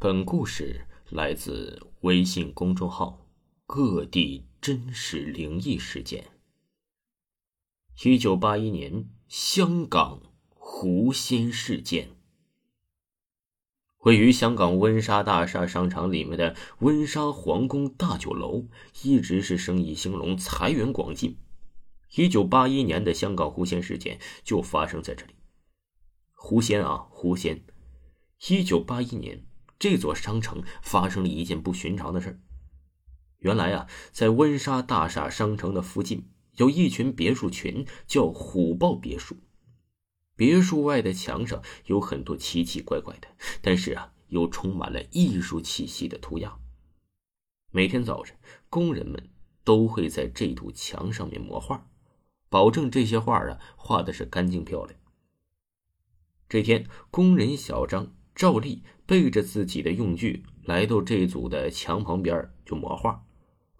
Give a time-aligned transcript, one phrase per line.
[0.00, 3.26] 本故事来自微信公众号
[3.66, 6.24] “各地真实灵异事件”。
[8.04, 12.10] 一九八一年，香港狐仙事件。
[14.04, 18.68] 位于香港温莎大厦商场里面的温莎皇宫大酒楼，
[19.02, 21.36] 一直是生意兴隆、财源广进。
[22.14, 25.34] 一九八一年的香港狐仙事件就发生在这里。
[26.34, 27.64] 狐仙啊，狐仙！
[28.48, 29.47] 一九八一年。
[29.78, 32.40] 这座商城发生了一件不寻常的事
[33.38, 39.36] 原来啊，在温莎大厦商城的附近，有一群别墅群，叫虎豹别墅。
[40.34, 43.28] 别墅外的墙上有很多奇奇怪怪的，
[43.62, 46.58] 但是啊，又充满了艺术气息的涂鸦。
[47.70, 48.36] 每天早晨，
[48.68, 49.30] 工人们
[49.62, 51.88] 都会在这堵墙上面磨画，
[52.48, 54.98] 保证这些画啊画的是干净漂亮。
[56.48, 58.17] 这天，工人小张。
[58.38, 63.24] 照例背着自己的用具来到这组的墙旁边就磨画，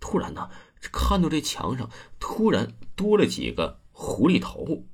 [0.00, 0.50] 突然呢，
[0.80, 4.84] 看到这墙上突然多了几个狐狸头，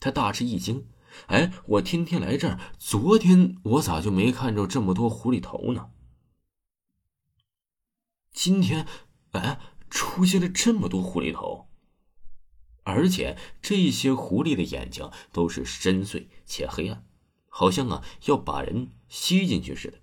[0.00, 0.88] 他大吃一惊。
[1.26, 5.90] 哎，我天天来这儿，昨天我咋就没看着这么多狐狸头呢？
[8.32, 8.84] 今天，
[9.30, 11.68] 哎，出现了这么多狐狸头，
[12.82, 17.06] 而且这些狐狸的眼睛都是深邃且黑暗。
[17.56, 19.98] 好像啊，要把人吸进去似的，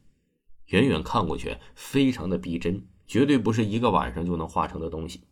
[0.67, 5.25] 远远看过去非常的逼真，绝对不是一个晚上就能画成的东西。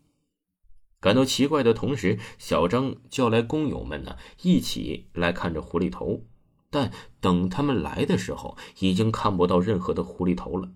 [1.00, 6.26] 感到奇怪的同时，小张叫来工友们呢，一起来看着狐狸头。
[6.70, 10.70] 但等他们来的时候，已经看不到任何的狐狸头了，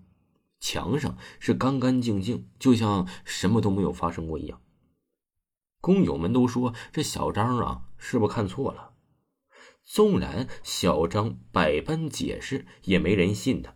[0.58, 4.62] 墙上是干干净净，就像什么都没有发生过一样。
[5.82, 8.92] 工友们都说：“这小张啊，是不是看错了？”
[9.84, 13.74] 纵然小张百般解释，也没人信他。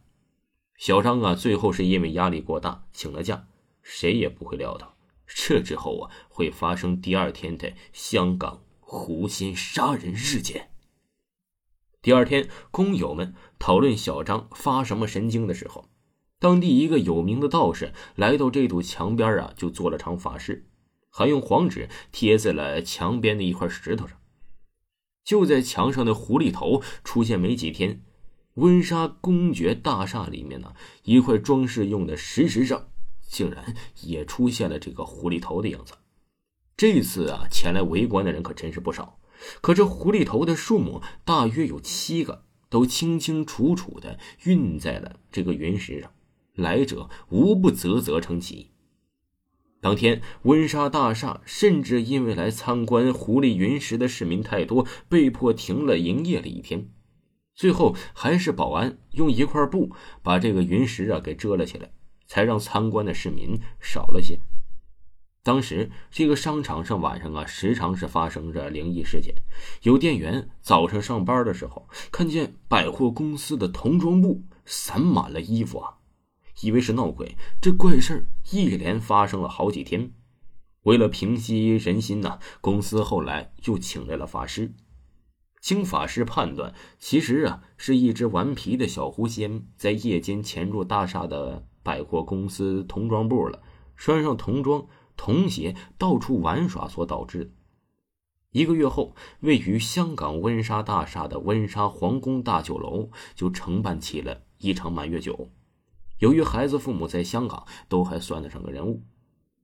[0.77, 3.47] 小张啊，最后是因为压力过大请了假。
[3.83, 10.71] 谁也不会料到，这之后啊，会发生第二天的香港狐仙杀人事件。
[12.03, 15.89] 第二天，工友们讨论小张发什么神经的时候，
[16.39, 20.69] 当地一个有名的道士来到这堵墙边啊，就做了场法事，
[21.11, 24.19] 还用黄纸贴在了墙边的一块石头上。
[25.29, 28.01] 就在墙上的狐狸头出现没几天，
[28.55, 30.73] 温莎公爵大厦里面呢，
[31.03, 32.89] 一块装饰用的石石上，
[33.29, 35.93] 竟然也出现了这个狐狸头的样子。
[36.79, 39.19] 这次啊，前来围观的人可真是不少。
[39.61, 46.11] 可这狐狸头的数目大约有七个，都清清楚楚的印在了这个云石上，
[46.55, 48.71] 来者无不啧啧称奇。
[49.81, 56.89] 当天，温莎大厦甚至因为来参观狐狸云石的市民太多，被迫停了营业了一天。
[57.55, 59.91] 最后，还是保安用一块布
[60.23, 61.91] 把这个云石啊给遮了起来，
[62.27, 64.39] 才让参观的市民少了些。
[65.45, 69.35] 当时，这个商场上晚上啊，时常是发生着灵异事件。
[69.83, 75.98] 有店员早上上班的时候，看见百货公司的童装部散满了衣服啊。
[76.63, 80.13] 以为是闹鬼，这怪事一连发生了好几天。
[80.83, 84.75] 为了平息人心呐，公司后来又请来了法师。
[85.61, 93.61] 经法师判断，其实啊是一只顽皮的小狐仙在夜间潜入大厦的百货公司童装部了，
[93.97, 94.87] 穿上童装、
[95.17, 97.51] 童鞋到处玩耍所导致的。
[98.53, 105.51] 一个月后，位于香港温莎大厦的温莎皇宫大酒楼就承办起了一场满月酒。
[106.19, 109.03] 由于孩子父母在香港都还算得上个人物，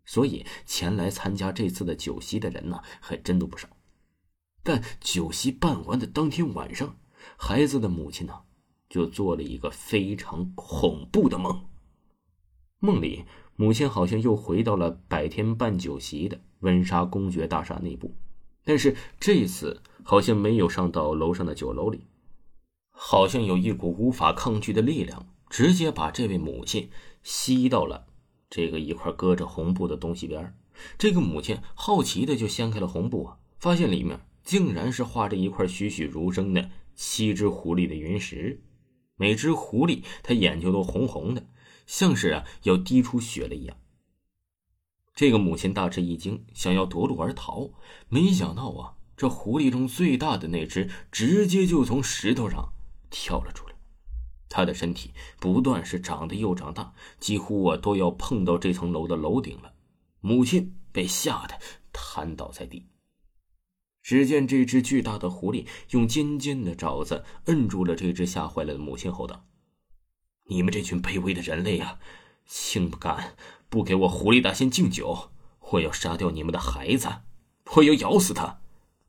[0.04, 3.68] 所以前来参加这次的酒席的人呢还真都不少。
[4.62, 6.96] 但酒席办完的当天晚上，
[7.36, 8.34] 孩子的母亲呢
[8.88, 11.66] 就做了一个非常恐怖的梦。
[12.78, 13.24] 梦里，
[13.56, 18.14] 母亲好像又回到了白天办酒席的温莎公爵大厦内部，
[18.64, 22.06] 但是这次好像没有上到楼上的酒楼里，
[22.90, 25.26] 好像有一股无法抗拒的力量。
[25.48, 26.90] 直接把这位母亲
[27.22, 28.06] 吸到了
[28.50, 30.56] 这个一块搁着红布的东西边
[30.98, 38.62] 这个母亲好奇的就掀开了红布啊，发现里面竟然是画着一块栩栩如生的七只狐狸的云石。
[39.16, 41.46] 每只狐狸它眼睛都红红的，
[41.86, 43.76] 像是啊要滴出血了一样。
[45.14, 47.70] 这个母亲大吃一惊，想要夺路而逃，
[48.08, 52.72] 没想到啊，这狐狸中最大的那只直接就从石头上
[53.10, 53.73] 跳了出来。
[54.54, 55.10] 他的身体
[55.40, 59.74] 不断是长得又长大，几乎啊都要碰到这层楼的楼顶了。
[60.20, 61.58] 母亲被吓得
[61.92, 62.86] 瘫倒在地。
[64.00, 69.44] 只见这只巨大的狐狸用尖尖的爪子摁住了这只吓坏了的母亲，后道
[70.46, 71.98] ：“你们这群卑微的人类啊，
[72.46, 73.34] 竟敢
[73.68, 75.30] 不给我狐狸大仙敬酒！
[75.72, 77.08] 我要杀掉你们的孩子，
[77.74, 78.60] 我要咬死他！”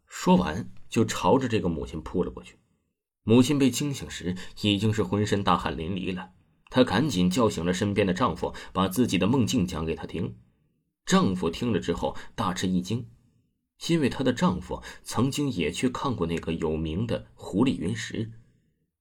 [0.08, 2.58] 说完，就朝着这个母亲扑了过去。
[3.26, 6.30] 母亲被惊醒时，已经是浑身大汗淋漓了。
[6.70, 10.36] 她赶紧叫醒了身边的丈夫，把自己的梦境讲给他听。
[11.06, 13.08] 丈夫听了之后大吃一惊。
[13.90, 18.32] 因为她的丈夫曾经也去看过那个有名的狐狸云石，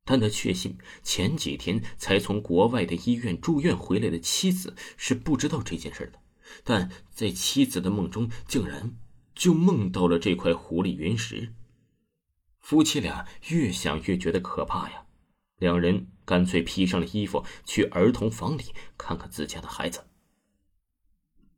[0.05, 6.19] 但他确信前几天才从国外的医院住院回来的妻子是不知道这件事的，
[6.65, 8.97] 但在妻子的梦中竟然
[9.35, 11.53] 就梦到了这块狐狸云石。
[12.65, 15.05] 夫妻俩越想越觉得可怕呀，
[15.59, 20.07] 两人干脆披上了衣服去儿童房里看看自家的孩子，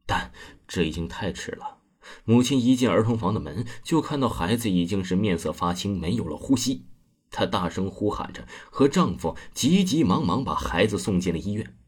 [0.05, 0.33] 但
[0.67, 1.79] 这已经太迟了。
[2.25, 6.89] 母亲一进儿童房的门，就看到孩子已经是面色发青，没有了呼吸。
[7.31, 11.79] 她大声呼喊着，和丈夫急急忙忙把孩子送进了医院。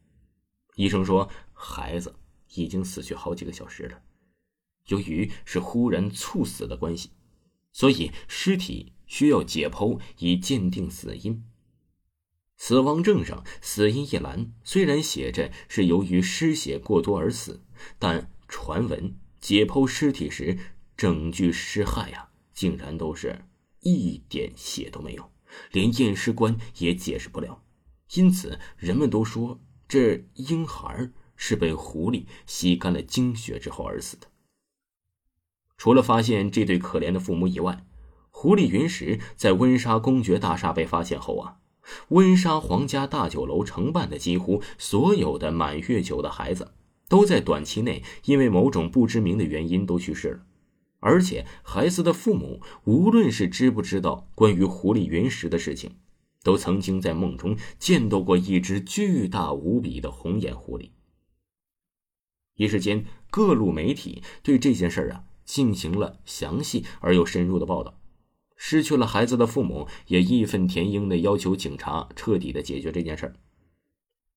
[0.76, 2.14] 医生说，孩子
[2.54, 4.00] 已经死去好几个小时了。
[4.86, 7.10] 由于是忽然猝死的关系，
[7.72, 11.44] 所以尸体需要解剖以鉴定死因。
[12.56, 17.64] 死亡证上死因一栏虽然写着是由于失血过多而死，
[17.98, 19.16] 但传闻。
[19.40, 20.58] 解剖尸体时，
[20.96, 23.44] 整具尸骸呀，竟然都是
[23.82, 25.30] 一点血都没有，
[25.70, 27.62] 连验尸官也解释不了。
[28.14, 34.26] 因此，人们都说这婴孩是被狐狸吸干了精血之后而死的。
[35.78, 37.86] 除了发现这对可怜的父母以外，
[38.30, 41.56] 狐狸云石在温莎公爵大厦被发现后啊，
[42.08, 46.74] 温莎皇家大酒楼承办的几乎所有的满月酒的孩子。
[47.08, 50.40] 都在短期内因为某种不知名的原因都去世了，
[51.00, 55.92] 而且孩子的父母无论是知不知道关于狐狸云石的事情，
[56.42, 60.90] 都曾经在梦中见到过一只巨大无比的红眼狐狸。
[62.56, 67.98] 一时间，各路媒体对这件事啊进行了详细而又深入的报道。
[68.54, 73.34] 失去了孩子的父母也义愤填膺的要求警察彻底的解决这件事儿。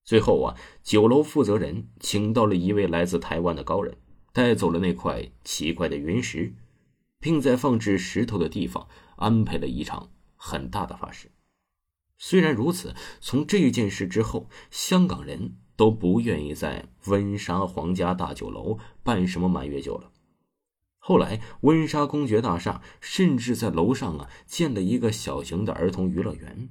[0.05, 3.97] 最后啊，酒楼负责人请到了一位来自台湾的高人，
[4.31, 6.53] 带走了那块奇怪的云石，
[7.19, 8.87] 并在放置石头的地方
[9.17, 11.29] 安排了一场很大的法事。
[12.17, 20.11] 虽然如此，从这件事之后，香港人都不愿意在温莎皇家大酒楼办什么满月酒了。
[21.03, 26.69] 后来，温莎公爵大厦甚至在楼上啊建了一个小型的儿童娱乐园，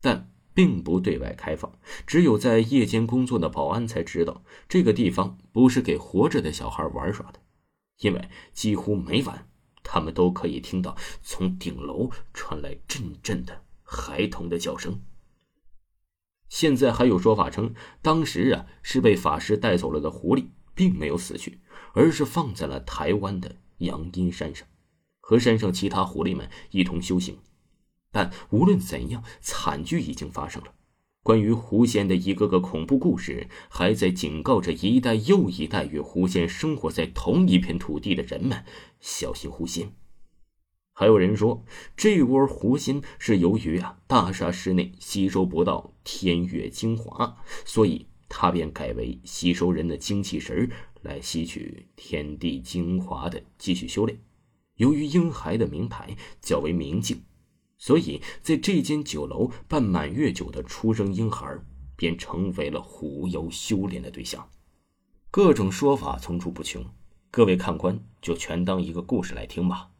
[0.00, 0.30] 但。
[0.56, 7.40] 并不对外开放，只有在夜间工作的保安才知道这个地方不是给活着的小孩玩耍的，
[7.98, 9.48] 因为几乎每晚
[9.82, 15.02] 他们都可以听到从顶楼传来阵阵的孩童的叫声。
[16.48, 21.60] 现在还有说法称，当时啊是被法师带走了的狐狸并没有死去，
[21.92, 24.66] 而是放在了台湾的阳阴山上，
[25.20, 27.38] 和山上其他狐狸们一同修行。
[28.10, 30.72] 但无论怎样，惨剧已经发生了。
[31.22, 38.64] 关于狐仙的一个个恐怖故事，还在警告着一代又一代与狐仙生活在同一片土地的人们
[39.00, 39.94] 小心狐仙。
[40.92, 41.64] 还有人说，
[41.96, 50.70] 这窝狐仙是由于啊大厦室内吸收不到天月精华，所以他便改为吸收人的精气神
[51.02, 54.18] 来吸取天地精华的继续修炼。
[54.76, 57.22] 由于婴孩的名牌较为明净。
[57.76, 61.58] 所以，在这间酒楼办满月酒的出生婴孩，
[61.96, 64.48] 便成为了狐妖修炼的对象。
[65.30, 66.82] 各种说法层出不穷，
[67.30, 69.90] 各位看官就全当一个故事来听吧。